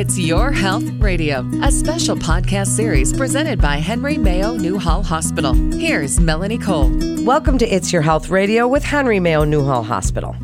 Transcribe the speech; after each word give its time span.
It's 0.00 0.18
Your 0.18 0.50
Health 0.50 0.90
Radio, 0.92 1.46
a 1.62 1.70
special 1.70 2.16
podcast 2.16 2.68
series 2.68 3.12
presented 3.12 3.60
by 3.60 3.76
Henry 3.76 4.16
Mayo 4.16 4.54
Newhall 4.54 5.02
Hospital. 5.02 5.52
Here's 5.52 6.18
Melanie 6.18 6.56
Cole. 6.56 6.90
Welcome 7.22 7.58
to 7.58 7.68
It's 7.68 7.92
Your 7.92 8.00
Health 8.00 8.30
Radio 8.30 8.66
with 8.66 8.82
Henry 8.82 9.20
Mayo 9.20 9.44
Newhall 9.44 9.82
Hospital. 9.82 10.34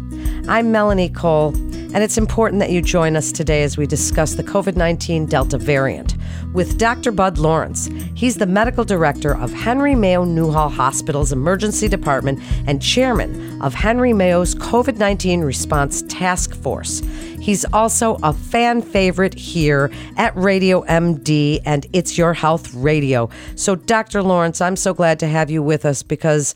I'm 0.47 0.73
Melanie 0.73 1.09
Cole, 1.09 1.55
and 1.55 2.03
it's 2.03 2.19
important 2.19 2.61
that 2.61 2.69
you 2.69 2.83
join 2.83 3.17
us 3.17 3.33
today 3.33 3.63
as 3.63 3.79
we 3.79 3.87
discuss 3.87 4.35
the 4.35 4.45
COVID 4.45 4.77
19 4.77 5.25
Delta 5.25 5.57
variant 5.57 6.16
with 6.57 6.79
Dr. 6.79 7.13
Bud 7.13 7.37
Lawrence. 7.37 7.91
He's 8.15 8.37
the 8.37 8.47
medical 8.47 8.83
director 8.83 9.37
of 9.37 9.53
Henry 9.53 9.95
Mayo 9.95 10.25
Newhall 10.25 10.71
Hospital's 10.71 11.31
Emergency 11.31 11.87
Department 11.87 12.43
and 12.67 12.81
chairman 12.81 13.61
of 13.61 13.75
Henry 13.75 14.15
Mayo's 14.15 14.55
COVID 14.55 14.97
19 14.97 15.43
Response 15.43 16.01
Task 16.09 16.55
Force. 16.57 17.01
He's 17.41 17.67
also 17.75 18.17
a 18.23 18.33
fan 18.33 18.81
favorite 18.81 19.35
here 19.35 19.93
at 20.17 20.35
Radio 20.35 20.83
MD 20.85 21.61
and 21.67 21.87
It's 21.93 22.17
Your 22.17 22.33
Health 22.33 22.73
Radio. 22.73 23.29
So, 23.55 23.75
Dr. 23.75 24.23
Lawrence, 24.23 24.63
I'm 24.63 24.77
so 24.77 24.95
glad 24.95 25.21
to 25.21 25.29
have 25.29 25.51
you 25.51 25.63
with 25.63 25.85
us 25.85 26.03
because 26.03 26.55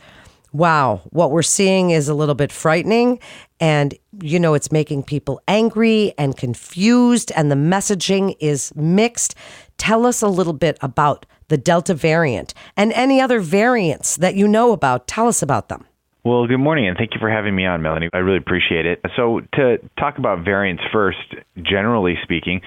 wow, 0.53 1.01
what 1.11 1.31
we're 1.31 1.43
seeing 1.43 1.91
is 1.91 2.09
a 2.09 2.15
little 2.15 2.35
bit 2.35 2.51
frightening. 2.51 3.21
And, 3.61 3.95
you 4.23 4.41
know, 4.41 4.55
it's 4.55 4.73
making 4.73 5.03
people 5.03 5.41
angry 5.47 6.15
and 6.17 6.37
confused, 6.37 7.31
and 7.37 7.51
the 7.51 7.57
messaging 7.57 8.35
is 8.41 8.75
mixed. 8.75 9.35
Tell 9.81 10.05
us 10.05 10.21
a 10.21 10.29
little 10.29 10.53
bit 10.53 10.77
about 10.83 11.25
the 11.49 11.57
Delta 11.57 11.95
variant 11.95 12.53
and 12.77 12.93
any 12.93 13.19
other 13.19 13.41
variants 13.41 14.19
that 14.19 14.35
you 14.35 14.47
know 14.47 14.73
about. 14.73 15.07
Tell 15.07 15.27
us 15.27 15.41
about 15.41 15.71
them. 15.71 15.87
Well, 16.23 16.47
good 16.47 16.59
morning, 16.59 16.87
and 16.87 16.99
thank 16.99 17.15
you 17.15 17.19
for 17.19 17.31
having 17.31 17.57
me 17.57 17.65
on, 17.65 17.81
Melanie. 17.81 18.11
I 18.13 18.19
really 18.19 18.37
appreciate 18.37 18.85
it. 18.85 19.01
So, 19.17 19.41
to 19.55 19.79
talk 19.99 20.19
about 20.19 20.45
variants 20.45 20.83
first, 20.93 21.35
generally 21.63 22.17
speaking, 22.23 22.61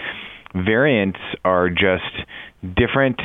variants 0.56 1.20
are 1.46 1.70
just 1.70 2.02
different 2.76 3.22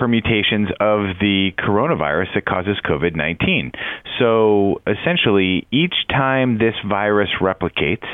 permutations 0.00 0.68
of 0.80 1.16
the 1.20 1.50
coronavirus 1.58 2.34
that 2.34 2.46
causes 2.46 2.80
COVID 2.84 3.14
19. 3.14 3.72
So 4.18 4.80
essentially, 4.86 5.66
each 5.70 5.94
time 6.08 6.58
this 6.58 6.74
virus 6.88 7.28
replicates, 7.40 8.06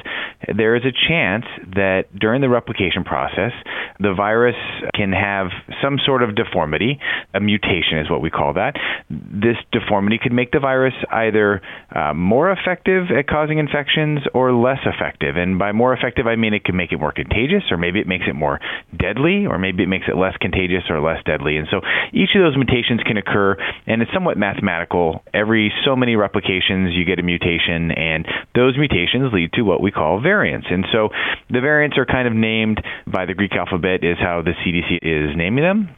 there 0.57 0.77
is 0.77 0.83
a 0.85 0.93
chance 0.93 1.45
that 1.75 2.05
during 2.19 2.41
the 2.41 2.49
replication 2.49 3.05
process, 3.05 3.53
the 3.99 4.15
virus 4.15 4.57
can 4.95 5.13
have 5.13 5.49
some 5.83 5.99
sort 6.05 6.23
of 6.23 6.35
deformity. 6.35 6.99
A 7.35 7.41
mutation 7.41 7.99
is 7.99 8.11
what 8.11 8.21
we 8.21 8.31
call 8.31 8.55
that. 8.55 8.75
This 9.09 9.57
deformity 9.73 10.19
could 10.23 10.33
make 10.33 10.53
the 10.53 10.61
virus 10.61 10.95
either 11.11 11.63
uh, 11.95 12.13
more 12.15 12.51
effective 12.53 13.07
at 13.17 13.27
causing 13.27 13.59
infections 13.59 14.21
or 14.35 14.53
less 14.53 14.81
effective. 14.85 15.37
And 15.37 15.59
by 15.59 15.73
more 15.73 15.95
effective, 15.95 16.27
I 16.27 16.37
mean 16.37 16.55
it 16.55 16.65
can 16.65 16.77
make 16.77 16.93
it 16.93 16.99
more 16.99 17.13
contagious, 17.13 17.65
or 17.71 17.77
maybe 17.77 18.01
it 18.01 18.07
makes 18.07 18.25
it 18.29 18.35
more 18.35 18.61
deadly, 18.97 19.47
or 19.47 19.59
maybe 19.59 19.83
it 19.83 19.89
makes 19.89 20.07
it 20.09 20.17
less 20.17 20.37
contagious 20.41 20.85
or 20.91 21.01
less 21.01 21.23
deadly. 21.25 21.57
And 21.57 21.67
so 21.71 21.81
each 22.13 22.31
of 22.35 22.43
those 22.43 22.57
mutations 22.57 23.01
can 23.05 23.17
occur, 23.17 23.57
and 23.87 24.03
it's 24.03 24.13
somewhat 24.13 24.37
mathematical. 24.37 25.23
Every 25.33 25.73
so 25.85 25.97
many 25.97 26.17
replications, 26.17 26.93
you 26.95 27.05
get 27.05 27.19
a 27.19 27.23
mutation, 27.23 27.91
and 27.91 28.27
those 28.55 28.77
mutations 28.77 29.33
lead 29.33 29.53
to 29.55 29.63
what 29.63 29.81
we 29.81 29.91
call 29.91 30.21
variants. 30.27 30.67
And 30.69 30.85
so 30.93 31.11
the 31.49 31.61
variants 31.61 31.97
are 31.99 32.07
kind 32.07 32.27
of 32.27 32.35
named 32.35 32.83
by 33.07 33.27
the 33.27 33.35
Greek 33.35 33.55
alphabet, 33.55 34.03
is 34.03 34.19
how 34.19 34.43
the 34.43 34.55
CDC 34.67 34.99
is 35.03 35.37
naming 35.37 35.63
them. 35.63 35.95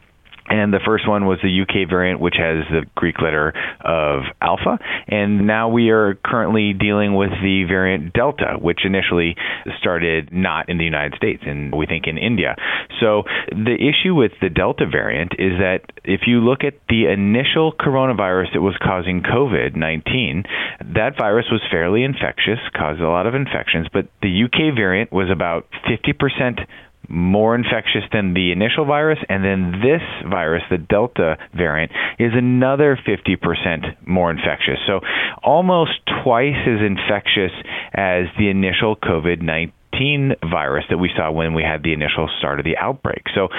And 0.49 0.73
the 0.73 0.79
first 0.85 1.07
one 1.07 1.25
was 1.25 1.39
the 1.43 1.61
UK 1.61 1.87
variant, 1.89 2.19
which 2.19 2.35
has 2.37 2.65
the 2.69 2.85
Greek 2.95 3.21
letter 3.21 3.53
of 3.81 4.23
alpha. 4.41 4.79
And 5.07 5.45
now 5.45 5.69
we 5.69 5.89
are 5.89 6.15
currently 6.25 6.73
dealing 6.73 7.15
with 7.15 7.29
the 7.29 7.65
variant 7.67 8.13
Delta, 8.13 8.57
which 8.59 8.79
initially 8.83 9.35
started 9.79 10.29
not 10.33 10.69
in 10.69 10.77
the 10.77 10.83
United 10.83 11.15
States 11.15 11.43
and 11.45 11.73
we 11.73 11.85
think 11.85 12.07
in 12.07 12.17
India. 12.17 12.55
So 12.99 13.23
the 13.51 13.77
issue 13.77 14.15
with 14.15 14.31
the 14.41 14.49
Delta 14.49 14.85
variant 14.85 15.33
is 15.37 15.53
that 15.59 15.81
if 16.03 16.21
you 16.25 16.41
look 16.41 16.63
at 16.63 16.73
the 16.89 17.05
initial 17.05 17.71
coronavirus 17.71 18.53
that 18.53 18.61
was 18.61 18.75
causing 18.81 19.21
COVID 19.21 19.75
19, 19.75 20.43
that 20.95 21.17
virus 21.17 21.45
was 21.51 21.61
fairly 21.69 22.03
infectious, 22.03 22.59
caused 22.75 23.01
a 23.01 23.07
lot 23.07 23.27
of 23.27 23.35
infections, 23.35 23.87
but 23.93 24.07
the 24.21 24.43
UK 24.45 24.75
variant 24.75 25.11
was 25.11 25.29
about 25.31 25.67
50% 25.85 26.65
more 27.07 27.55
infectious 27.55 28.03
than 28.13 28.33
the 28.33 28.51
initial 28.51 28.85
virus, 28.85 29.19
and 29.29 29.43
then 29.43 29.81
this 29.81 30.01
virus, 30.29 30.63
the 30.69 30.77
Delta 30.77 31.37
variant, 31.55 31.91
is 32.19 32.31
another 32.33 32.97
50% 33.07 34.07
more 34.07 34.29
infectious. 34.31 34.77
So 34.85 34.99
almost 35.43 35.91
twice 36.23 36.59
as 36.67 36.81
infectious 36.85 37.51
as 37.93 38.25
the 38.37 38.49
initial 38.49 38.95
COVID 38.95 39.41
19 39.41 40.35
virus 40.49 40.85
that 40.89 40.97
we 40.97 41.09
saw 41.15 41.31
when 41.31 41.53
we 41.53 41.63
had 41.63 41.83
the 41.83 41.93
initial 41.93 42.29
start 42.39 42.59
of 42.59 42.65
the 42.65 42.77
outbreak. 42.77 43.23
So, 43.35 43.49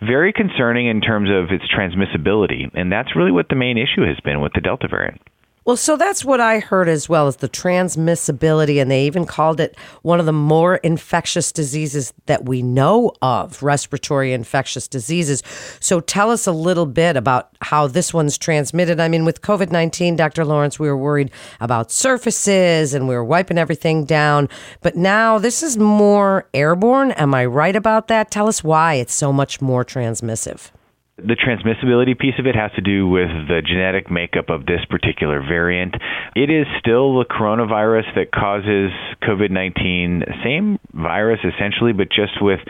very 0.00 0.32
concerning 0.32 0.86
in 0.86 1.00
terms 1.00 1.28
of 1.30 1.50
its 1.50 1.64
transmissibility. 1.72 2.70
And 2.74 2.92
that's 2.92 3.16
really 3.16 3.32
what 3.32 3.48
the 3.48 3.56
main 3.56 3.78
issue 3.78 4.06
has 4.06 4.18
been 4.24 4.40
with 4.40 4.52
the 4.54 4.60
Delta 4.60 4.86
variant. 4.88 5.20
Well, 5.68 5.76
so 5.76 5.98
that's 5.98 6.24
what 6.24 6.40
I 6.40 6.60
heard 6.60 6.88
as 6.88 7.10
well 7.10 7.26
as 7.26 7.36
the 7.36 7.48
transmissibility, 7.50 8.80
and 8.80 8.90
they 8.90 9.04
even 9.04 9.26
called 9.26 9.60
it 9.60 9.76
one 10.00 10.18
of 10.18 10.24
the 10.24 10.32
more 10.32 10.76
infectious 10.76 11.52
diseases 11.52 12.14
that 12.24 12.46
we 12.46 12.62
know 12.62 13.12
of, 13.20 13.62
respiratory 13.62 14.32
infectious 14.32 14.88
diseases. 14.88 15.42
So 15.78 16.00
tell 16.00 16.30
us 16.30 16.46
a 16.46 16.52
little 16.52 16.86
bit 16.86 17.18
about 17.18 17.50
how 17.60 17.86
this 17.86 18.14
one's 18.14 18.38
transmitted. 18.38 18.98
I 18.98 19.08
mean, 19.08 19.26
with 19.26 19.42
COVID 19.42 19.70
19, 19.70 20.16
Dr. 20.16 20.46
Lawrence, 20.46 20.78
we 20.78 20.88
were 20.88 20.96
worried 20.96 21.30
about 21.60 21.92
surfaces 21.92 22.94
and 22.94 23.06
we 23.06 23.14
were 23.14 23.22
wiping 23.22 23.58
everything 23.58 24.06
down, 24.06 24.48
but 24.80 24.96
now 24.96 25.38
this 25.38 25.62
is 25.62 25.76
more 25.76 26.48
airborne. 26.54 27.10
Am 27.10 27.34
I 27.34 27.44
right 27.44 27.76
about 27.76 28.08
that? 28.08 28.30
Tell 28.30 28.48
us 28.48 28.64
why 28.64 28.94
it's 28.94 29.12
so 29.12 29.34
much 29.34 29.60
more 29.60 29.84
transmissive. 29.84 30.72
The 31.18 31.34
transmissibility 31.34 32.16
piece 32.16 32.38
of 32.38 32.46
it 32.46 32.54
has 32.54 32.70
to 32.76 32.80
do 32.80 33.08
with 33.08 33.26
the 33.48 33.60
genetic 33.66 34.08
makeup 34.08 34.50
of 34.50 34.66
this 34.66 34.84
particular 34.88 35.40
variant. 35.40 35.96
It 36.36 36.48
is 36.48 36.64
still 36.78 37.18
the 37.18 37.24
coronavirus 37.24 38.14
that 38.14 38.30
causes 38.30 38.92
COVID 39.26 39.50
19, 39.50 40.22
same 40.44 40.78
virus 40.94 41.40
essentially, 41.42 41.92
but 41.92 42.06
just 42.08 42.40
with 42.40 42.60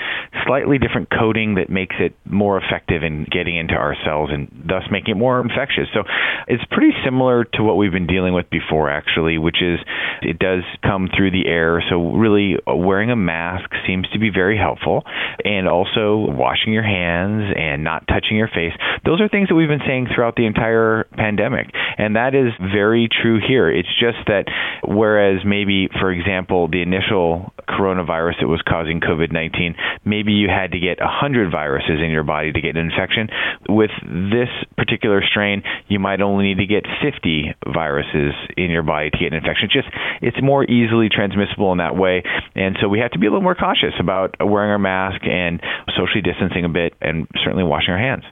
slightly 0.47 0.79
different 0.79 1.09
coding 1.11 1.57
that 1.57 1.71
makes 1.71 1.97
it 1.99 2.15
more 2.25 2.61
effective 2.61 3.03
in 3.03 3.27
getting 3.31 3.57
into 3.57 3.75
our 3.75 3.97
cells 4.05 4.31
and 4.33 4.49
thus 4.67 4.85
making 4.91 5.17
it 5.17 5.19
more 5.19 5.41
infectious. 5.41 5.89
So 5.95 6.03
it's 6.47 6.65
pretty 6.71 6.93
similar 7.05 7.45
to 7.55 7.63
what 7.63 7.77
we've 7.77 7.93
been 7.93 8.07
dealing 8.07 8.35
with 8.35 8.51
before, 8.51 8.91
actually, 8.91 9.39
which 9.39 9.63
is 9.63 9.79
it 10.23 10.39
does 10.39 10.63
come 10.83 11.09
through 11.15 11.31
the 11.31 11.47
air. 11.47 11.83
So 11.89 12.13
really, 12.13 12.57
uh, 12.67 12.75
wearing 12.75 13.11
a 13.11 13.17
mask 13.17 13.71
seems 13.87 14.09
to 14.13 14.19
be 14.19 14.31
very 14.31 14.59
helpful, 14.59 15.05
and 15.45 15.69
also 15.69 16.17
washing 16.17 16.73
your 16.73 16.83
hands 16.83 17.55
and 17.57 17.85
not 17.85 18.07
touching 18.09 18.37
your 18.37 18.49
face. 18.49 18.73
Those 19.05 19.21
are 19.21 19.29
things 19.29 19.49
that 19.49 19.55
we've 19.55 19.69
been 19.69 19.87
saying 19.87 20.09
throughout 20.15 20.37
the 20.37 20.47
entire 20.47 21.05
pandemic. 21.17 21.71
And 21.97 22.17
that 22.17 22.35
is 22.35 22.53
very 22.61 23.09
true 23.09 23.41
here. 23.47 23.71
It's 23.71 23.89
just 23.99 24.19
that 24.27 24.45
whereas 24.87 25.41
maybe, 25.45 25.89
for 26.01 26.11
example, 26.13 26.69
the 26.69 26.83
initial 26.83 27.53
coronavirus 27.69 28.41
that 28.41 28.49
was 28.49 28.63
causing 28.67 29.01
COVID 29.01 29.33
19, 29.33 29.75
maybe 30.05 30.33
you 30.39 30.49
had 30.49 30.73
to 30.73 30.79
get 30.79 31.01
100 31.01 31.51
viruses 31.51 31.99
in 32.03 32.11
your 32.11 32.23
body 32.23 32.53
to 32.53 32.61
get 32.61 32.77
an 32.77 32.91
infection. 32.91 33.29
With 33.69 33.91
this 34.03 34.49
particular 34.77 35.23
strain, 35.23 35.63
you 35.89 35.99
might 35.99 36.21
only 36.21 36.55
need 36.55 36.59
to 36.59 36.67
get 36.67 36.85
50 37.03 37.55
viruses 37.73 38.35
in 38.57 38.71
your 38.71 38.83
body 38.83 39.11
to 39.11 39.19
get 39.19 39.33
an 39.33 39.39
infection. 39.39 39.67
It's 39.67 39.75
just 39.75 39.89
it's 40.23 40.43
more 40.43 40.65
easily 40.65 41.09
transmissible 41.09 41.73
in 41.73 41.79
that 41.79 41.97
way. 41.97 42.23
And 42.55 42.77
so 42.81 42.89
we 42.89 43.01
have 43.01 43.11
to 43.13 43.19
be 43.19 43.27
a 43.27 43.31
little 43.31 43.43
more 43.43 43.55
cautious 43.55 43.95
about 43.99 44.37
wearing 44.41 44.71
our 44.71 44.79
mask 44.79 45.23
and 45.25 45.61
socially 45.97 46.23
distancing 46.23 46.65
a 46.65 46.69
bit 46.69 46.95
and 47.01 47.27
certainly 47.43 47.65
washing 47.65 47.91
our 47.93 47.99
hands. 47.99 48.25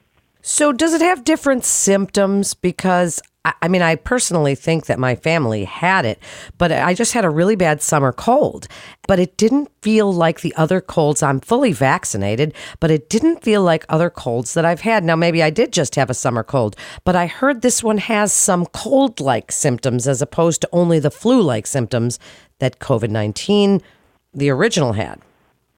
So, 0.48 0.70
does 0.70 0.94
it 0.94 1.00
have 1.00 1.24
different 1.24 1.64
symptoms? 1.64 2.54
Because 2.54 3.20
I 3.62 3.68
mean, 3.68 3.82
I 3.82 3.96
personally 3.96 4.54
think 4.54 4.86
that 4.86 4.98
my 4.98 5.14
family 5.14 5.64
had 5.64 6.04
it, 6.04 6.18
but 6.58 6.72
I 6.72 6.94
just 6.94 7.12
had 7.12 7.24
a 7.24 7.30
really 7.30 7.56
bad 7.56 7.82
summer 7.82 8.12
cold. 8.12 8.66
But 9.06 9.18
it 9.18 9.36
didn't 9.36 9.70
feel 9.82 10.12
like 10.12 10.40
the 10.40 10.54
other 10.56 10.80
colds. 10.80 11.22
I'm 11.22 11.40
fully 11.40 11.72
vaccinated, 11.72 12.54
but 12.80 12.90
it 12.90 13.08
didn't 13.08 13.42
feel 13.42 13.62
like 13.62 13.84
other 13.88 14.10
colds 14.10 14.54
that 14.54 14.64
I've 14.64 14.80
had. 14.80 15.04
Now, 15.04 15.16
maybe 15.16 15.42
I 15.42 15.50
did 15.50 15.72
just 15.72 15.94
have 15.94 16.10
a 16.10 16.14
summer 16.14 16.42
cold, 16.42 16.76
but 17.04 17.14
I 17.14 17.26
heard 17.26 17.62
this 17.62 17.82
one 17.82 17.98
has 17.98 18.32
some 18.32 18.66
cold 18.66 19.20
like 19.20 19.52
symptoms 19.52 20.08
as 20.08 20.22
opposed 20.22 20.60
to 20.62 20.68
only 20.72 20.98
the 20.98 21.10
flu 21.10 21.42
like 21.42 21.66
symptoms 21.66 22.18
that 22.58 22.78
COVID 22.78 23.10
19, 23.10 23.82
the 24.34 24.50
original, 24.50 24.94
had. 24.94 25.20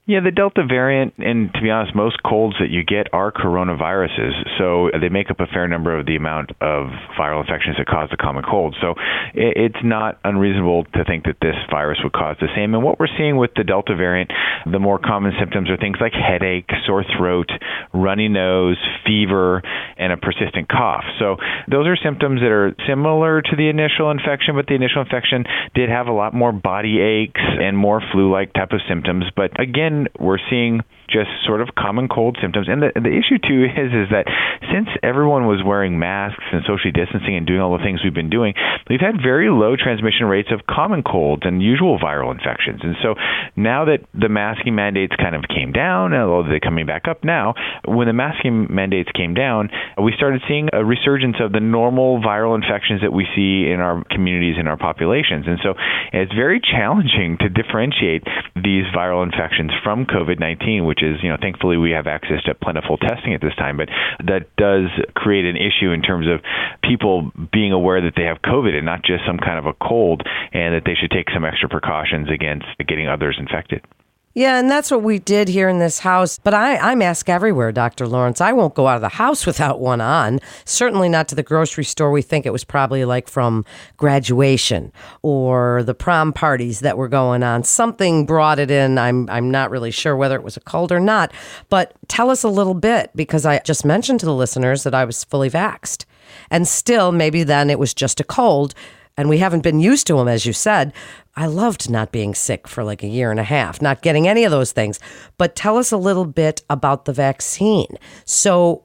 Yeah, 0.09 0.21
the 0.25 0.31
Delta 0.31 0.65
variant, 0.65 1.13
and 1.19 1.53
to 1.53 1.61
be 1.61 1.69
honest, 1.69 1.95
most 1.95 2.23
colds 2.23 2.57
that 2.61 2.71
you 2.71 2.83
get 2.83 3.13
are 3.13 3.31
coronaviruses. 3.31 4.33
So 4.57 4.89
they 4.99 5.11
make 5.11 5.31
up 5.31 5.39
a 5.39 5.45
fair 5.45 5.69
number 5.69 5.93
of 5.93 6.07
the 6.07 6.17
amount 6.17 6.53
of 6.63 6.89
viral 7.21 7.45
infections 7.45 7.77
that 7.77 7.87
cause 7.87 8.09
the 8.11 8.17
common 8.17 8.43
cold. 8.43 8.75
So 8.81 8.95
it's 9.35 9.77
not 9.85 10.19
unreasonable 10.25 10.85
to 10.97 11.05
think 11.05 11.25
that 11.25 11.37
this 11.43 11.57
virus 11.71 11.99
would 12.03 12.15
cause 12.15 12.37
the 12.41 12.49
same. 12.57 12.73
And 12.73 12.83
what 12.83 12.99
we're 12.99 13.13
seeing 13.19 13.37
with 13.37 13.51
the 13.55 13.65
Delta 13.65 13.95
variant, 13.95 14.33
the 14.65 14.79
more 14.79 14.99
common 14.99 15.33
symptoms 15.39 15.69
are 15.69 15.77
things 15.77 15.99
like 16.01 16.15
headache, 16.17 16.71
sore 16.87 17.05
throat, 17.05 17.51
runny 17.93 18.29
nose, 18.29 18.81
fever, 19.05 19.61
and 19.99 20.11
a 20.11 20.17
persistent 20.17 20.71
cough. 20.73 21.05
So 21.19 21.37
those 21.71 21.87
are 21.87 21.97
symptoms 22.01 22.41
that 22.41 22.49
are 22.49 22.73
similar 22.89 23.43
to 23.43 23.57
the 23.57 23.69
initial 23.69 24.11
infection, 24.11 24.57
but 24.57 24.69
the 24.69 24.75
initial 24.75 25.03
infection 25.03 25.45
did 25.75 25.91
have 25.91 26.07
a 26.07 26.17
lot 26.17 26.33
more 26.33 26.53
body 26.53 26.97
aches 26.97 27.45
and 27.45 27.77
more 27.77 28.01
flu 28.11 28.33
like 28.33 28.55
type 28.55 28.73
of 28.73 28.81
symptoms. 28.89 29.25
But 29.37 29.61
again, 29.61 29.98
we're 30.19 30.39
seeing 30.51 30.81
just 31.09 31.31
sort 31.45 31.61
of 31.61 31.75
common 31.75 32.09
cold 32.09 32.37
symptoms. 32.41 32.69
And 32.69 32.83
the, 32.83 32.93
the 32.95 33.13
issue 33.13 33.41
too 33.41 33.65
is 33.65 33.91
is 33.93 34.09
that 34.13 34.29
since 34.73 34.89
everyone 35.03 35.47
was 35.47 35.65
wearing 35.65 35.99
masks 35.99 36.45
and 36.53 36.63
socially 36.67 36.93
distancing 36.93 37.37
and 37.37 37.47
doing 37.47 37.61
all 37.61 37.77
the 37.77 37.83
things 37.83 38.01
we've 38.05 38.15
been 38.15 38.31
doing, 38.31 38.55
we've 38.89 39.01
had 39.01 39.17
very 39.23 39.51
low 39.51 39.77
transmission 39.77 40.27
rates 40.27 40.49
of 40.53 40.67
common 40.69 41.03
colds 41.03 41.43
and 41.45 41.63
usual 41.63 41.99
viral 41.99 42.31
infections. 42.31 42.81
And 42.83 42.97
so 43.03 43.15
now 43.57 43.87
that 43.87 44.05
the 44.13 44.29
masking 44.29 44.75
mandates 44.75 45.15
kind 45.17 45.35
of 45.35 45.45
came 45.49 45.73
down, 45.73 46.13
although 46.15 46.49
they're 46.49 46.61
coming 46.61 46.87
back 46.87 47.09
up 47.09 47.25
now, 47.25 47.55
when 47.87 48.07
the 48.07 48.13
masking 48.13 48.69
mandates 48.69 49.11
came 49.17 49.35
down, 49.35 49.71
we 49.97 50.13
started 50.17 50.43
seeing 50.47 50.69
a 50.73 50.85
resurgence 50.85 51.37
of 51.41 51.53
the 51.53 51.61
normal 51.61 52.21
viral 52.21 52.55
infections 52.55 53.01
that 53.03 53.13
we 53.13 53.27
see 53.35 53.71
in 53.71 53.81
our 53.81 54.05
communities 54.11 54.57
and 54.59 54.69
our 54.69 54.77
populations. 54.77 55.47
And 55.47 55.59
so 55.63 55.75
it's 56.13 56.33
very 56.33 56.61
challenging 56.61 57.39
to 57.41 57.49
differentiate 57.49 58.25
these 58.55 58.85
viral 58.95 59.25
infections 59.25 59.71
from 59.83 60.07
COVID-19, 60.07 60.87
which 60.87 60.98
is, 61.03 61.23
you 61.23 61.29
know, 61.29 61.37
thankfully 61.41 61.77
we 61.77 61.91
have 61.93 62.07
access 62.07 62.43
to 62.45 62.55
plentiful 62.55 62.97
testing 62.97 63.35
at 63.35 63.41
this 63.41 63.55
time, 63.57 63.77
but 63.77 63.89
that 64.27 64.55
does 64.57 64.89
create 65.15 65.45
an 65.45 65.57
issue 65.57 65.91
in 65.91 66.03
terms 66.03 66.27
of 66.27 66.41
people 66.83 67.31
being 67.53 67.73
aware 67.73 68.01
that 68.01 68.15
they 68.17 68.25
have 68.25 68.39
COVID 68.43 68.75
and 68.75 68.85
not 68.85 69.03
just 69.03 69.25
some 69.27 69.39
kind 69.39 69.59
of 69.59 69.67
a 69.67 69.75
cold 69.75 70.23
and 70.53 70.75
that 70.75 70.83
they 70.85 70.95
should 70.95 71.11
take 71.11 71.31
some 71.33 71.45
extra 71.45 71.69
precautions 71.69 72.29
against 72.31 72.67
getting 72.87 73.09
others 73.09 73.37
infected. 73.39 73.85
Yeah, 74.35 74.61
and 74.61 74.71
that's 74.71 74.91
what 74.91 75.03
we 75.03 75.19
did 75.19 75.49
here 75.49 75.69
in 75.69 75.79
this 75.79 75.99
house. 75.99 76.39
But 76.39 76.55
I, 76.55 76.77
I 76.77 76.95
mask 76.95 77.29
everywhere, 77.29 77.73
Dr. 77.73 78.07
Lawrence. 78.07 78.41
I 78.41 78.53
won't 78.53 78.75
go 78.75 78.87
out 78.87 78.97
of 78.97 79.01
the 79.01 79.09
house 79.09 79.47
without 79.51 79.81
one 79.81 80.01
on. 80.01 80.39
Certainly 80.65 81.09
not 81.09 81.29
to 81.29 81.35
the 81.35 81.43
grocery 81.43 81.85
store. 81.85 82.11
We 82.11 82.23
think 82.23 82.47
it 82.47 82.53
was 82.53 82.63
probably 82.63 83.05
like 83.05 83.29
from 83.29 83.65
graduation 83.97 84.93
or 85.23 85.83
the 85.83 85.95
prom 85.95 86.33
parties 86.33 86.81
that 86.81 86.97
were 86.97 87.09
going 87.09 87.43
on. 87.43 87.65
Something 87.65 88.27
brought 88.27 88.59
it 88.59 88.71
in. 88.71 88.99
I'm 88.99 89.29
I'm 89.31 89.51
not 89.51 89.71
really 89.71 89.91
sure 89.91 90.15
whether 90.17 90.37
it 90.37 90.45
was 90.45 90.57
a 90.57 90.61
cold 90.61 90.93
or 90.93 91.01
not. 91.01 91.33
But 91.69 91.95
tell 92.09 92.31
us 92.31 92.43
a 92.45 92.49
little 92.49 92.75
bit 92.75 93.11
because 93.17 93.45
I 93.45 93.59
just 93.61 93.85
mentioned 93.85 94.21
to 94.21 94.27
the 94.27 94.35
listeners 94.35 94.85
that 94.85 94.95
I 94.95 95.05
was 95.05 95.25
fully 95.25 95.51
vaxed. 95.51 96.05
And 96.51 96.69
still, 96.69 97.11
maybe 97.11 97.43
then 97.43 97.71
it 97.71 97.79
was 97.79 97.95
just 97.95 98.21
a 98.21 98.25
cold 98.25 98.75
and 99.19 99.29
we 99.29 99.39
haven't 99.39 99.65
been 99.65 99.81
used 99.81 100.07
to 100.07 100.17
them, 100.17 100.29
as 100.29 100.47
you 100.47 100.55
said. 100.55 100.95
I 101.37 101.47
loved 101.47 101.91
not 101.91 102.13
being 102.13 102.35
sick 102.35 102.69
for 102.69 102.85
like 102.85 103.03
a 103.03 103.09
year 103.09 103.33
and 103.33 103.41
a 103.41 103.45
half, 103.45 103.83
not 103.83 104.01
getting 104.01 104.29
any 104.29 104.45
of 104.45 104.53
those 104.53 104.71
things. 104.71 105.01
But 105.37 105.57
tell 105.57 105.77
us 105.77 105.91
a 105.91 105.97
little 105.97 106.25
bit 106.25 106.63
about 106.71 107.05
the 107.05 107.13
vaccine. 107.13 107.99
So, 108.25 108.85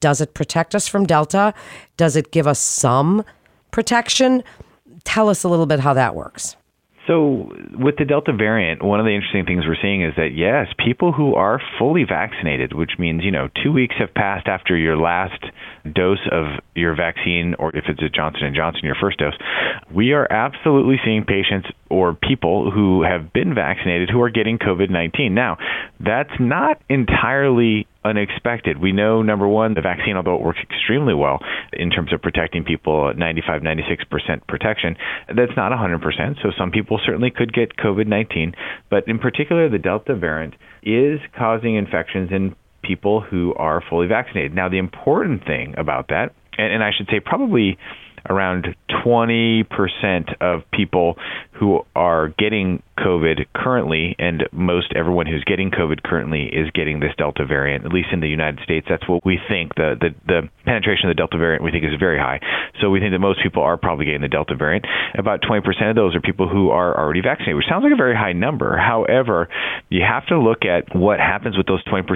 does 0.00 0.22
it 0.22 0.34
protect 0.34 0.74
us 0.74 0.88
from 0.88 1.04
Delta? 1.04 1.52
Does 1.98 2.16
it 2.16 2.32
give 2.32 2.46
us 2.46 2.58
some 2.58 3.24
protection? 3.70 4.42
Tell 5.04 5.28
us 5.28 5.44
a 5.44 5.48
little 5.48 5.66
bit 5.66 5.80
how 5.80 5.92
that 5.92 6.14
works. 6.14 6.56
So, 7.06 7.52
with 7.78 7.96
the 7.98 8.06
Delta 8.06 8.32
variant, 8.32 8.82
one 8.82 8.98
of 8.98 9.04
the 9.04 9.14
interesting 9.14 9.44
things 9.44 9.64
we're 9.66 9.76
seeing 9.82 10.02
is 10.02 10.14
that 10.16 10.30
yes, 10.34 10.68
people 10.82 11.12
who 11.12 11.34
are 11.34 11.60
fully 11.78 12.04
vaccinated, 12.04 12.72
which 12.72 12.92
means, 12.98 13.22
you 13.24 13.30
know, 13.30 13.48
2 13.62 13.72
weeks 13.72 13.94
have 13.98 14.14
passed 14.14 14.48
after 14.48 14.74
your 14.74 14.96
last 14.96 15.44
dose 15.92 16.26
of 16.32 16.46
your 16.74 16.94
vaccine 16.96 17.54
or 17.58 17.76
if 17.76 17.84
it's 17.88 18.00
a 18.00 18.08
Johnson 18.08 18.44
and 18.46 18.56
Johnson 18.56 18.80
your 18.84 18.96
first 18.98 19.18
dose, 19.18 19.34
we 19.94 20.12
are 20.12 20.26
absolutely 20.30 20.96
seeing 21.04 21.24
patients 21.24 21.68
or 21.90 22.14
people 22.14 22.70
who 22.70 23.02
have 23.02 23.32
been 23.34 23.54
vaccinated 23.54 24.08
who 24.08 24.22
are 24.22 24.30
getting 24.30 24.58
COVID-19. 24.58 25.32
Now, 25.32 25.58
that's 26.00 26.32
not 26.40 26.80
entirely 26.88 27.86
unexpected. 28.04 28.78
We 28.78 28.92
know, 28.92 29.22
number 29.22 29.48
one, 29.48 29.74
the 29.74 29.80
vaccine, 29.80 30.16
although 30.16 30.34
it 30.34 30.42
works 30.42 30.60
extremely 30.62 31.14
well 31.14 31.40
in 31.72 31.90
terms 31.90 32.12
of 32.12 32.20
protecting 32.22 32.64
people, 32.64 33.12
95, 33.14 33.62
96% 33.62 34.46
protection, 34.46 34.96
that's 35.28 35.56
not 35.56 35.72
100%. 35.72 36.42
So 36.42 36.50
some 36.56 36.70
people 36.70 37.00
certainly 37.04 37.30
could 37.30 37.52
get 37.52 37.76
COVID 37.76 38.06
19. 38.06 38.52
But 38.90 39.08
in 39.08 39.18
particular, 39.18 39.68
the 39.68 39.78
Delta 39.78 40.14
variant 40.14 40.54
is 40.82 41.20
causing 41.36 41.76
infections 41.76 42.30
in 42.30 42.54
people 42.82 43.20
who 43.20 43.54
are 43.54 43.82
fully 43.88 44.06
vaccinated. 44.06 44.54
Now, 44.54 44.68
the 44.68 44.78
important 44.78 45.44
thing 45.44 45.74
about 45.78 46.08
that, 46.08 46.34
and, 46.58 46.74
and 46.74 46.84
I 46.84 46.90
should 46.96 47.06
say 47.10 47.20
probably 47.20 47.78
around 48.28 48.74
20% 49.04 49.64
of 50.40 50.62
people 50.72 51.16
who 51.58 51.84
are 51.94 52.28
getting 52.38 52.82
COVID 52.98 53.46
currently, 53.54 54.14
and 54.18 54.44
most 54.52 54.92
everyone 54.94 55.26
who's 55.26 55.44
getting 55.44 55.70
COVID 55.70 56.02
currently 56.02 56.44
is 56.44 56.70
getting 56.70 57.00
this 57.00 57.10
Delta 57.18 57.44
variant, 57.44 57.84
at 57.84 57.92
least 57.92 58.08
in 58.12 58.20
the 58.20 58.28
United 58.28 58.60
States. 58.62 58.86
That's 58.88 59.06
what 59.08 59.24
we 59.24 59.38
think. 59.48 59.74
The, 59.74 59.94
the, 60.00 60.14
the 60.26 60.48
penetration 60.64 61.08
of 61.08 61.16
the 61.16 61.18
Delta 61.18 61.38
variant 61.38 61.64
we 61.64 61.70
think 61.70 61.84
is 61.84 61.98
very 61.98 62.18
high. 62.18 62.40
So 62.80 62.90
we 62.90 63.00
think 63.00 63.12
that 63.12 63.18
most 63.18 63.42
people 63.42 63.62
are 63.62 63.76
probably 63.76 64.06
getting 64.06 64.22
the 64.22 64.28
Delta 64.28 64.54
variant. 64.54 64.86
About 65.18 65.42
20% 65.42 65.62
of 65.90 65.96
those 65.96 66.14
are 66.14 66.20
people 66.20 66.48
who 66.48 66.70
are 66.70 66.96
already 66.96 67.20
vaccinated, 67.20 67.56
which 67.56 67.66
sounds 67.68 67.82
like 67.82 67.92
a 67.92 67.96
very 67.96 68.14
high 68.14 68.32
number. 68.32 68.76
However, 68.76 69.48
you 69.90 70.02
have 70.02 70.26
to 70.26 70.38
look 70.38 70.64
at 70.64 70.94
what 70.94 71.18
happens 71.18 71.56
with 71.56 71.66
those 71.66 71.82
20% 71.84 72.06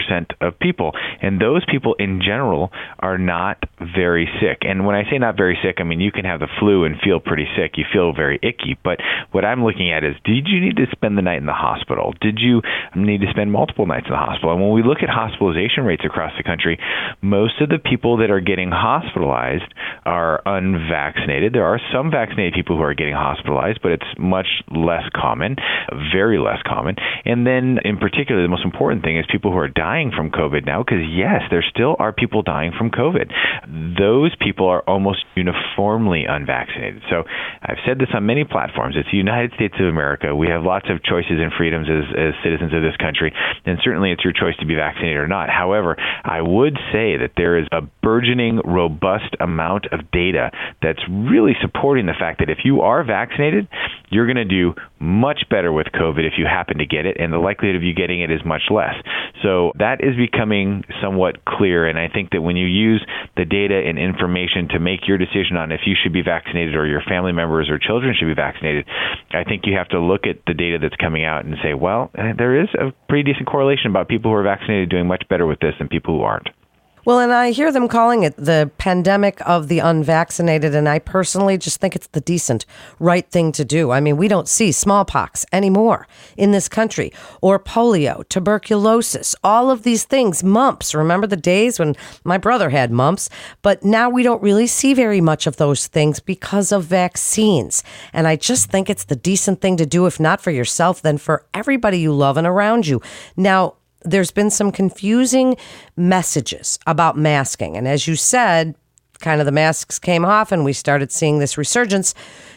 of 0.40 0.58
people. 0.58 0.92
And 1.22 1.40
those 1.40 1.64
people 1.70 1.94
in 1.98 2.20
general 2.24 2.70
are 2.98 3.18
not 3.18 3.62
very 3.78 4.28
sick. 4.40 4.58
And 4.62 4.86
when 4.86 4.94
I 4.94 5.04
say 5.10 5.18
not 5.18 5.36
very 5.36 5.58
sick, 5.62 5.76
I 5.78 5.84
mean 5.84 6.00
you 6.00 6.12
can 6.12 6.24
have 6.24 6.40
the 6.40 6.48
flu 6.58 6.84
and 6.84 6.96
feel 7.02 7.20
pretty 7.20 7.46
sick. 7.56 7.72
You 7.76 7.84
feel 7.92 8.12
very 8.12 8.38
icky. 8.42 8.78
But 8.82 8.98
what 9.30 9.44
I'm 9.44 9.64
looking 9.64 9.92
at 9.92 10.04
is 10.04 10.14
did 10.24 10.48
you 10.48 10.60
need 10.60 10.76
to 10.76 10.86
spend 10.92 11.18
the 11.18 11.22
night 11.22 11.38
in 11.38 11.46
the 11.46 11.52
hospital? 11.52 12.14
Did 12.20 12.38
you 12.40 12.62
need 12.96 13.20
to 13.20 13.30
spend 13.30 13.52
multiple 13.52 13.86
nights 13.86 14.06
in 14.06 14.12
the 14.12 14.18
hospital? 14.18 14.52
And 14.52 14.62
when 14.62 14.72
we 14.72 14.82
look 14.82 14.98
at 15.02 15.08
hospitalization 15.08 15.84
rates 15.84 16.02
across 16.04 16.32
the 16.36 16.42
country, 16.42 16.78
most 17.20 17.60
of 17.60 17.68
the 17.68 17.78
people 17.78 18.18
that 18.18 18.30
are 18.30 18.40
getting 18.40 18.70
hospitalized 18.72 19.68
are 20.04 20.40
unvaccinated. 20.46 21.52
There 21.52 21.66
are 21.66 21.80
some 21.92 22.10
vaccinated 22.10 22.54
people 22.54 22.76
who 22.76 22.82
are 22.82 22.94
getting 22.94 23.14
hospitalized, 23.14 23.80
but 23.82 23.92
it's 23.92 24.10
much 24.18 24.48
less 24.70 25.04
common, 25.14 25.56
very 26.12 26.38
less 26.38 26.58
common. 26.66 26.96
And 27.24 27.46
then, 27.46 27.78
in 27.84 27.98
particular, 27.98 28.42
the 28.42 28.48
most 28.48 28.64
important 28.64 29.02
thing 29.02 29.18
is 29.18 29.26
people 29.30 29.52
who 29.52 29.58
are 29.58 29.68
dying 29.68 30.10
from 30.14 30.30
COVID 30.30 30.64
now, 30.64 30.82
because 30.82 31.04
yes, 31.04 31.42
there 31.50 31.64
still 31.68 31.96
are 31.98 32.12
people 32.12 32.42
dying 32.42 32.72
from 32.76 32.90
COVID. 32.90 33.28
Those 33.98 34.34
people 34.40 34.68
are 34.68 34.82
almost 34.86 35.24
uniformly 35.36 36.24
unvaccinated. 36.28 37.02
So 37.10 37.24
I've 37.62 37.82
said 37.86 37.98
this 37.98 38.08
on 38.14 38.24
many 38.24 38.44
platforms. 38.44 38.94
It's 38.96 39.12
United 39.18 39.52
States 39.54 39.74
of 39.78 39.86
America. 39.86 40.34
We 40.34 40.48
have 40.48 40.62
lots 40.62 40.86
of 40.88 41.02
choices 41.02 41.42
and 41.42 41.52
freedoms 41.52 41.88
as, 41.90 42.06
as 42.14 42.32
citizens 42.42 42.72
of 42.72 42.82
this 42.82 42.96
country, 42.96 43.34
and 43.66 43.78
certainly 43.82 44.12
it's 44.12 44.24
your 44.24 44.32
choice 44.32 44.56
to 44.60 44.66
be 44.66 44.74
vaccinated 44.74 45.18
or 45.18 45.28
not. 45.28 45.50
However, 45.50 45.96
I 45.98 46.40
would 46.40 46.78
say 46.92 47.18
that 47.18 47.32
there 47.36 47.58
is 47.58 47.66
a 47.72 47.82
burgeoning, 48.02 48.60
robust 48.64 49.34
amount 49.40 49.86
of 49.92 50.10
data 50.10 50.50
that's 50.80 51.02
really 51.10 51.52
supporting 51.60 52.06
the 52.06 52.16
fact 52.18 52.38
that 52.38 52.50
if 52.50 52.58
you 52.64 52.82
are 52.82 53.02
vaccinated, 53.04 53.68
you're 54.10 54.26
going 54.26 54.36
to 54.36 54.44
do 54.44 54.74
much 55.00 55.44
better 55.50 55.72
with 55.72 55.86
COVID 55.88 56.24
if 56.26 56.34
you 56.38 56.46
happen 56.46 56.78
to 56.78 56.86
get 56.86 57.06
it, 57.06 57.16
and 57.18 57.32
the 57.32 57.38
likelihood 57.38 57.76
of 57.76 57.82
you 57.82 57.94
getting 57.94 58.22
it 58.22 58.30
is 58.30 58.40
much 58.44 58.62
less. 58.70 58.94
So 59.42 59.72
that 59.78 60.00
is 60.00 60.16
becoming 60.16 60.84
somewhat 61.02 61.44
clear, 61.44 61.86
and 61.88 61.98
I 61.98 62.08
think 62.08 62.30
that 62.30 62.42
when 62.42 62.56
you 62.56 62.66
use 62.66 63.04
the 63.36 63.44
data 63.44 63.74
and 63.74 63.98
information 63.98 64.68
to 64.70 64.78
make 64.78 65.06
your 65.06 65.18
decision 65.18 65.56
on 65.56 65.72
if 65.72 65.80
you 65.86 65.94
should 66.00 66.12
be 66.12 66.22
vaccinated 66.22 66.74
or 66.74 66.86
your 66.86 67.02
family 67.02 67.32
members 67.32 67.68
or 67.68 67.78
children 67.78 68.14
should 68.18 68.26
be 68.26 68.34
vaccinated, 68.34 68.86
I 69.30 69.44
think 69.44 69.62
you 69.66 69.76
have 69.76 69.88
to 69.88 70.00
look 70.00 70.26
at 70.26 70.38
the 70.46 70.54
data 70.54 70.78
that's 70.80 70.96
coming 70.96 71.24
out 71.24 71.44
and 71.44 71.56
say, 71.62 71.74
well, 71.74 72.10
eh, 72.16 72.32
there 72.36 72.60
is 72.60 72.68
a 72.74 72.92
pretty 73.08 73.32
decent 73.32 73.46
correlation 73.46 73.90
about 73.90 74.08
people 74.08 74.30
who 74.30 74.36
are 74.36 74.42
vaccinated 74.42 74.88
doing 74.88 75.06
much 75.06 75.24
better 75.28 75.46
with 75.46 75.60
this 75.60 75.74
than 75.78 75.88
people 75.88 76.16
who 76.16 76.22
aren't. 76.22 76.48
Well, 77.08 77.20
and 77.20 77.32
I 77.32 77.52
hear 77.52 77.72
them 77.72 77.88
calling 77.88 78.24
it 78.24 78.36
the 78.36 78.70
pandemic 78.76 79.40
of 79.48 79.68
the 79.68 79.78
unvaccinated, 79.78 80.74
and 80.74 80.86
I 80.86 80.98
personally 80.98 81.56
just 81.56 81.80
think 81.80 81.96
it's 81.96 82.08
the 82.08 82.20
decent, 82.20 82.66
right 82.98 83.26
thing 83.30 83.50
to 83.52 83.64
do. 83.64 83.92
I 83.92 83.98
mean, 83.98 84.18
we 84.18 84.28
don't 84.28 84.46
see 84.46 84.72
smallpox 84.72 85.46
anymore 85.50 86.06
in 86.36 86.50
this 86.52 86.68
country, 86.68 87.10
or 87.40 87.58
polio, 87.58 88.28
tuberculosis, 88.28 89.34
all 89.42 89.70
of 89.70 89.84
these 89.84 90.04
things, 90.04 90.44
mumps. 90.44 90.94
Remember 90.94 91.26
the 91.26 91.34
days 91.34 91.78
when 91.78 91.96
my 92.24 92.36
brother 92.36 92.68
had 92.68 92.90
mumps? 92.90 93.30
But 93.62 93.82
now 93.82 94.10
we 94.10 94.22
don't 94.22 94.42
really 94.42 94.66
see 94.66 94.92
very 94.92 95.22
much 95.22 95.46
of 95.46 95.56
those 95.56 95.86
things 95.86 96.20
because 96.20 96.72
of 96.72 96.84
vaccines. 96.84 97.82
And 98.12 98.28
I 98.28 98.36
just 98.36 98.70
think 98.70 98.90
it's 98.90 99.04
the 99.04 99.16
decent 99.16 99.62
thing 99.62 99.78
to 99.78 99.86
do, 99.86 100.04
if 100.04 100.20
not 100.20 100.42
for 100.42 100.50
yourself, 100.50 101.00
then 101.00 101.16
for 101.16 101.46
everybody 101.54 102.00
you 102.00 102.12
love 102.12 102.36
and 102.36 102.46
around 102.46 102.86
you. 102.86 103.00
Now, 103.34 103.76
there's 104.04 104.30
been 104.30 104.50
some 104.50 104.72
confusing 104.72 105.56
messages 105.96 106.78
about 106.86 107.16
masking. 107.16 107.76
And 107.76 107.88
as 107.88 108.06
you 108.06 108.16
said, 108.16 108.74
kind 109.20 109.40
of 109.40 109.46
the 109.46 109.52
masks 109.52 109.98
came 109.98 110.24
off 110.24 110.52
and 110.52 110.64
we 110.64 110.72
started 110.72 111.10
seeing 111.10 111.38
this 111.38 111.58
resurgence. 111.58 112.14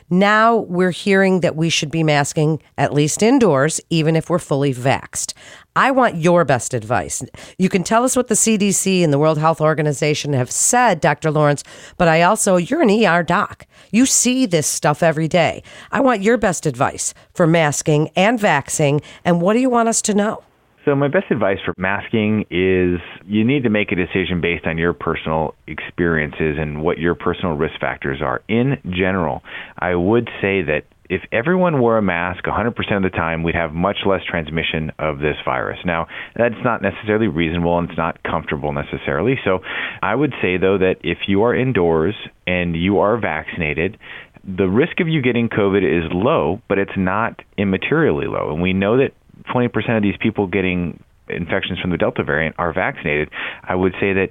Now 0.10 0.58
we're 0.58 0.92
hearing 0.92 1.40
that 1.40 1.56
we 1.56 1.70
should 1.70 1.90
be 1.90 2.04
masking 2.04 2.62
at 2.78 2.94
least 2.94 3.24
indoors, 3.24 3.82
even 3.90 4.16
if 4.16 4.30
we're 4.30 4.40
fully 4.40 4.74
vaxed. 4.74 5.34
I 5.76 5.92
want 5.92 6.18
your 6.18 6.44
best 6.44 6.74
advice. 6.74 7.24
You 7.58 7.70
can 7.70 7.84
tell 7.84 8.04
us 8.04 8.16
what 8.16 8.28
the 8.28 8.36
CDC 8.36 9.04
and 9.04 9.14
the 9.14 9.20
World 9.20 9.38
Health 9.38 9.62
Organization 9.62 10.34
have 10.34 10.52
said, 10.52 11.00
Dr. 11.00 11.32
Lawrence, 11.32 11.64
but 11.98 12.10
I 12.10 12.24
also, 12.24 12.58
you're 12.58 12.82
an 12.82 12.90
ER 12.90 13.24
doc. 13.24 13.66
You 13.90 14.06
see 14.06 14.46
this 14.46 14.68
stuff 14.68 15.02
every 15.02 15.30
day. 15.30 15.64
I 15.92 16.02
want 16.02 16.22
your 16.22 16.38
best 16.38 16.66
advice 16.66 17.14
for 17.34 17.48
masking 17.48 18.10
and 18.16 18.38
vaxing, 18.38 19.02
and 19.24 19.42
what 19.42 19.54
do 19.54 19.60
you 19.60 19.70
want 19.70 19.88
us 19.88 20.02
to 20.04 20.14
know? 20.14 20.44
So, 20.86 20.96
my 20.96 21.10
best 21.10 21.26
advice 21.30 21.60
for 21.64 21.76
masking 21.78 22.46
is 22.50 23.00
you 23.28 23.46
need 23.46 23.64
to 23.64 23.70
make 23.70 23.92
a 23.92 23.96
decision 23.96 24.42
based 24.42 24.66
on 24.66 24.80
your 24.80 24.94
personal 24.94 25.54
experiences 25.68 26.58
and 26.60 26.82
what 26.82 26.98
your 26.98 27.14
personal 27.14 27.56
risk 27.56 27.80
factors 27.80 28.20
are. 28.24 28.42
In 28.48 28.78
general, 28.90 29.44
I 29.78 29.94
would 29.94 30.28
say 30.42 30.64
that 30.64 30.86
if 31.08 31.22
everyone 31.32 31.80
wore 31.80 31.98
a 31.98 32.02
mask 32.02 32.46
100% 32.46 32.70
of 32.96 33.04
the 33.04 33.10
time, 33.10 33.44
we'd 33.44 33.54
have 33.54 33.74
much 33.74 33.98
less 34.08 34.22
transmission 34.28 34.92
of 34.98 35.20
this 35.20 35.36
virus. 35.46 35.78
Now, 35.86 36.08
that's 36.36 36.56
not 36.64 36.82
necessarily 36.82 37.28
reasonable 37.28 37.78
and 37.78 37.90
it's 37.90 37.98
not 37.98 38.24
comfortable 38.24 38.74
necessarily. 38.74 39.36
So, 39.46 39.60
I 40.02 40.16
would 40.16 40.34
say 40.42 40.58
though 40.58 40.80
that 40.80 40.96
if 41.04 41.20
you 41.28 41.44
are 41.44 41.54
indoors 41.54 42.16
and 42.48 42.76
you 42.76 43.00
are 43.00 43.20
vaccinated, 43.20 44.00
the 44.44 44.68
risk 44.68 45.00
of 45.00 45.08
you 45.08 45.22
getting 45.22 45.50
COVID 45.50 45.84
is 45.84 46.10
low, 46.12 46.62
but 46.68 46.80
it's 46.80 46.98
not 46.98 47.42
immaterially 47.60 48.28
low. 48.28 48.52
And 48.52 48.62
we 48.62 48.74
know 48.74 48.98
that 48.98 49.12
20% 49.54 49.98
of 49.98 50.04
these 50.04 50.16
people 50.20 50.48
getting 50.48 51.04
infections 51.30 51.80
from 51.80 51.92
the 51.92 51.98
Delta 51.98 52.24
variant 52.24 52.56
are 52.58 52.74
vaccinated. 52.74 53.30
I 53.64 53.76
would 53.76 53.94
say 53.94 54.14
that 54.14 54.30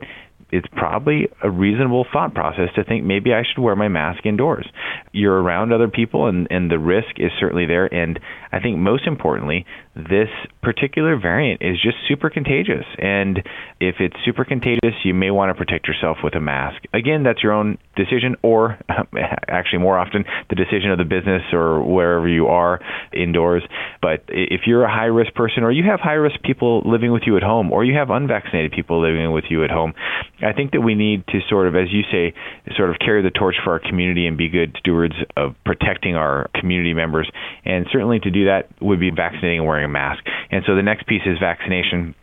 it's 0.53 0.67
probably 0.73 1.29
a 1.43 1.51
reasonable 1.51 2.05
thought 2.13 2.35
process 2.35 2.69
to 2.75 2.85
think 2.85 3.05
maybe 3.05 3.33
I 3.33 3.43
should 3.45 3.61
wear 3.63 3.77
my 3.77 3.89
mask 3.89 4.27
indoors. 4.27 4.67
You're 5.13 5.41
around 5.41 5.73
other 5.73 5.89
people, 5.89 6.27
and, 6.27 6.49
and 6.51 6.71
the 6.71 6.79
risk 6.79 7.19
is 7.19 7.31
certainly 7.39 7.67
there. 7.67 7.93
And 7.93 8.19
I 8.53 8.59
think 8.59 8.79
most 8.79 9.07
importantly, 9.07 9.65
this 10.09 10.29
particular 10.63 11.19
variant 11.19 11.63
is 11.63 11.77
just 11.81 11.97
super 12.09 12.31
contagious. 12.31 12.85
And 12.99 13.39
if 13.81 13.97
it's 14.01 14.17
super 14.25 14.45
contagious, 14.45 14.95
you 15.05 15.15
may 15.15 15.31
want 15.31 15.51
to 15.51 15.55
protect 15.55 15.87
yourself 15.87 16.19
with 16.23 16.35
a 16.35 16.41
mask. 16.41 16.83
Again, 16.93 17.23
that's 17.23 17.43
your 17.43 17.53
own 17.53 17.79
decision, 17.97 18.37
or 18.43 18.79
actually 19.49 19.79
more 19.79 19.99
often, 19.99 20.25
the 20.49 20.57
decision 20.57 20.91
of 20.91 20.99
the 20.99 21.05
business 21.05 21.43
or 21.53 21.83
wherever 21.83 22.29
you 22.29 22.47
are 22.49 22.81
indoors. 23.13 23.63
But 24.03 24.25
if 24.29 24.63
you're 24.67 24.85
a 24.85 24.91
high 24.91 25.11
risk 25.13 25.35
person, 25.35 25.63
or 25.63 25.71
you 25.71 25.85
have 25.85 26.01
high 26.01 26.19
risk 26.19 26.43
people 26.43 26.83
living 26.85 27.13
with 27.13 27.23
you 27.27 27.37
at 27.37 27.43
home, 27.43 27.73
or 27.73 27.85
you 27.85 27.97
have 27.97 28.11
unvaccinated 28.11 28.73
people 28.73 29.01
living 29.01 29.33
with 29.33 29.45
you 29.51 29.65
at 29.65 29.71
home, 29.71 29.95
I 30.43 30.53
think 30.53 30.73
that 30.73 30.81
we 30.81 30.95
need 30.95 31.27
to 31.29 31.41
sort 31.49 31.67
of, 31.67 31.77
as 31.77 31.89
you 31.91 32.03
say, 32.11 32.35
sort 32.77 32.91
of 32.91 32.97
carry 32.99 33.23
the 33.23 33.31
torch 33.31 33.57
for 33.63 33.73
our 33.73 33.79
community 33.81 34.27
and 34.27 34.37
be 34.37 34.49
good 34.49 34.77
stewards 34.79 35.15
of 35.37 35.55
protecting 35.65 36.17
our 36.17 36.49
community 36.55 36.95
members. 36.95 37.31
And 37.65 37.87
certainly 37.93 38.21
to 38.21 38.31
do 38.31 38.47
that 38.47 38.69
would 38.81 39.01
be 39.01 39.11
vaccinating 39.11 39.61
and 39.61 39.67
wearing 39.67 39.85
a 39.85 39.89
mask. 39.91 40.25
And 40.51 40.65
so 40.67 40.75
the 40.75 40.83
next 40.83 41.07
piece 41.07 41.23
is 41.27 41.39
vaccination. 41.39 42.15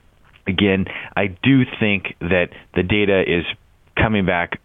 Again, 0.47 0.85
I 1.15 1.27
do 1.27 1.63
think 1.79 2.15
that 2.21 2.49
the 2.75 2.83
data 2.83 3.21
is 3.21 3.45
coming 3.95 4.25
back 4.25 4.59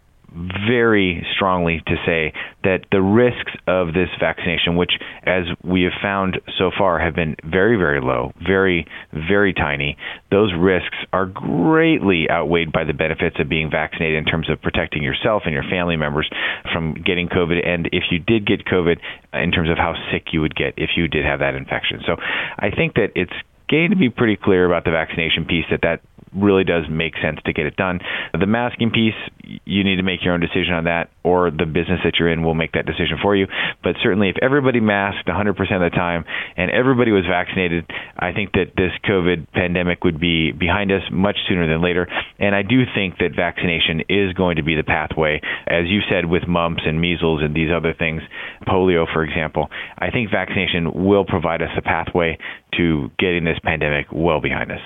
very 0.67 1.25
strongly 1.35 1.81
to 1.87 1.95
say 2.05 2.33
that 2.63 2.85
the 2.91 3.01
risks 3.01 3.51
of 3.67 3.87
this 3.87 4.09
vaccination, 4.19 4.75
which, 4.75 4.93
as 5.23 5.43
we 5.63 5.83
have 5.83 5.93
found 6.01 6.39
so 6.57 6.71
far, 6.77 6.99
have 6.99 7.15
been 7.15 7.35
very, 7.43 7.77
very 7.77 8.01
low, 8.01 8.33
very, 8.45 8.87
very 9.11 9.53
tiny, 9.53 9.97
those 10.31 10.51
risks 10.57 10.97
are 11.11 11.25
greatly 11.25 12.29
outweighed 12.29 12.71
by 12.71 12.83
the 12.83 12.93
benefits 12.93 13.37
of 13.39 13.49
being 13.49 13.69
vaccinated 13.69 14.17
in 14.17 14.25
terms 14.25 14.49
of 14.49 14.61
protecting 14.61 15.03
yourself 15.03 15.43
and 15.45 15.53
your 15.53 15.63
family 15.69 15.97
members 15.97 16.29
from 16.71 16.93
getting 16.93 17.27
COVID. 17.27 17.65
And 17.65 17.87
if 17.91 18.03
you 18.11 18.19
did 18.19 18.45
get 18.47 18.65
COVID, 18.65 18.97
in 19.33 19.51
terms 19.51 19.69
of 19.69 19.77
how 19.77 19.93
sick 20.11 20.27
you 20.31 20.41
would 20.41 20.55
get 20.55 20.73
if 20.77 20.91
you 20.95 21.07
did 21.07 21.25
have 21.25 21.39
that 21.39 21.55
infection. 21.55 22.01
So 22.05 22.15
I 22.57 22.69
think 22.69 22.95
that 22.95 23.11
it's 23.15 23.33
going 23.69 23.89
to 23.89 23.95
be 23.95 24.09
pretty 24.09 24.37
clear 24.37 24.65
about 24.65 24.85
the 24.85 24.91
vaccination 24.91 25.45
piece 25.45 25.65
that 25.71 25.81
that 25.81 26.01
really 26.35 26.63
does 26.63 26.83
make 26.89 27.13
sense 27.21 27.39
to 27.45 27.53
get 27.53 27.65
it 27.65 27.75
done. 27.75 27.99
The 28.37 28.45
masking 28.45 28.91
piece, 28.91 29.17
you 29.65 29.83
need 29.83 29.97
to 29.97 30.03
make 30.03 30.23
your 30.23 30.33
own 30.33 30.39
decision 30.39 30.73
on 30.73 30.85
that, 30.85 31.09
or 31.23 31.51
the 31.51 31.65
business 31.65 31.99
that 32.03 32.13
you're 32.19 32.31
in 32.31 32.43
will 32.43 32.55
make 32.55 32.73
that 32.73 32.85
decision 32.85 33.17
for 33.21 33.35
you. 33.35 33.47
But 33.83 33.95
certainly, 34.01 34.29
if 34.29 34.35
everybody 34.41 34.79
masked 34.79 35.27
100% 35.27 35.49
of 35.49 35.57
the 35.57 35.89
time 35.95 36.25
and 36.57 36.71
everybody 36.71 37.11
was 37.11 37.25
vaccinated, 37.29 37.85
I 38.17 38.33
think 38.33 38.53
that 38.53 38.73
this 38.75 38.91
COVID 39.05 39.51
pandemic 39.53 40.03
would 40.03 40.19
be 40.19 40.51
behind 40.51 40.91
us 40.91 41.03
much 41.11 41.37
sooner 41.47 41.67
than 41.67 41.81
later. 41.81 42.07
And 42.39 42.55
I 42.55 42.61
do 42.61 42.83
think 42.93 43.17
that 43.19 43.35
vaccination 43.35 44.01
is 44.09 44.33
going 44.33 44.57
to 44.57 44.63
be 44.63 44.75
the 44.75 44.83
pathway, 44.83 45.41
as 45.67 45.85
you 45.87 46.01
said, 46.09 46.25
with 46.25 46.47
mumps 46.47 46.83
and 46.85 46.99
measles 46.99 47.41
and 47.43 47.55
these 47.55 47.69
other 47.75 47.93
things, 47.97 48.21
polio, 48.67 49.05
for 49.11 49.23
example. 49.23 49.69
I 49.97 50.11
think 50.11 50.31
vaccination 50.31 51.05
will 51.05 51.25
provide 51.25 51.61
us 51.61 51.71
a 51.77 51.81
pathway 51.81 52.37
to 52.77 53.09
getting 53.19 53.43
this 53.43 53.59
pandemic 53.63 54.07
well 54.11 54.41
behind 54.41 54.71
us. 54.71 54.81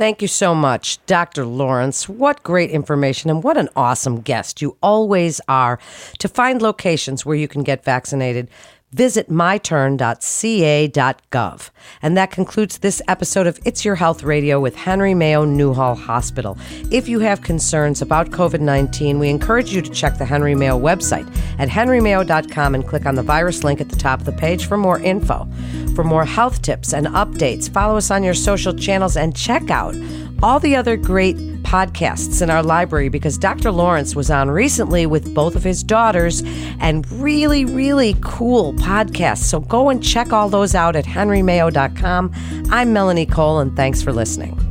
Thank 0.00 0.22
you 0.22 0.28
so 0.28 0.54
much, 0.54 1.04
Dr. 1.04 1.44
Lawrence. 1.44 2.08
What 2.08 2.42
great 2.42 2.70
information 2.70 3.28
and 3.28 3.44
what 3.44 3.58
an 3.58 3.68
awesome 3.76 4.22
guest 4.22 4.62
you 4.62 4.78
always 4.82 5.42
are. 5.46 5.78
To 6.20 6.26
find 6.26 6.62
locations 6.62 7.26
where 7.26 7.36
you 7.36 7.46
can 7.46 7.62
get 7.62 7.84
vaccinated, 7.84 8.48
visit 8.92 9.30
myturn.ca.gov. 9.30 11.70
And 12.02 12.16
that 12.16 12.30
concludes 12.30 12.78
this 12.78 13.02
episode 13.06 13.46
of 13.46 13.58
It's 13.64 13.84
Your 13.84 13.96
Health 13.96 14.22
Radio 14.22 14.60
with 14.60 14.74
Henry 14.74 15.14
Mayo 15.14 15.44
Newhall 15.44 15.94
Hospital. 15.94 16.58
If 16.90 17.08
you 17.08 17.20
have 17.20 17.42
concerns 17.42 18.02
about 18.02 18.30
COVID 18.30 18.60
19, 18.60 19.18
we 19.18 19.28
encourage 19.28 19.72
you 19.72 19.82
to 19.82 19.90
check 19.90 20.18
the 20.18 20.24
Henry 20.24 20.54
Mayo 20.54 20.78
website 20.78 21.26
at 21.58 21.68
henrymayo.com 21.68 22.74
and 22.74 22.86
click 22.86 23.06
on 23.06 23.14
the 23.14 23.22
virus 23.22 23.64
link 23.64 23.80
at 23.80 23.88
the 23.88 23.96
top 23.96 24.20
of 24.20 24.26
the 24.26 24.32
page 24.32 24.66
for 24.66 24.76
more 24.76 25.00
info. 25.00 25.46
For 25.94 26.04
more 26.04 26.24
health 26.24 26.62
tips 26.62 26.92
and 26.92 27.06
updates, 27.08 27.70
follow 27.70 27.96
us 27.96 28.10
on 28.10 28.22
your 28.22 28.34
social 28.34 28.72
channels 28.72 29.16
and 29.16 29.36
check 29.36 29.70
out 29.70 29.94
all 30.42 30.58
the 30.58 30.76
other 30.76 30.96
great 30.96 31.36
podcasts 31.70 32.42
in 32.42 32.50
our 32.50 32.64
library 32.64 33.08
because 33.08 33.38
Dr. 33.38 33.70
Lawrence 33.70 34.16
was 34.16 34.28
on 34.28 34.50
recently 34.50 35.06
with 35.06 35.32
both 35.36 35.54
of 35.54 35.62
his 35.62 35.84
daughters 35.84 36.42
and 36.80 37.08
really, 37.12 37.64
really 37.64 38.16
cool 38.22 38.72
podcasts. 38.74 39.44
So 39.44 39.60
go 39.60 39.88
and 39.88 40.02
check 40.02 40.32
all 40.32 40.48
those 40.48 40.74
out 40.74 40.96
at 40.96 41.04
henrymayo.com. 41.04 42.32
I'm 42.70 42.92
Melanie 42.92 43.26
Cole, 43.26 43.60
and 43.60 43.76
thanks 43.76 44.02
for 44.02 44.12
listening. 44.12 44.69